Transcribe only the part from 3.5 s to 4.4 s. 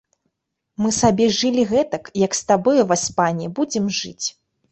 будзем жыць.